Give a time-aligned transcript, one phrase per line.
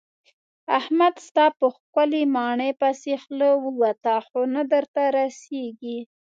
[0.79, 5.97] احمد ستا په ښکلې ماڼۍ پسې خوله ووته خو نه درته رسېږي.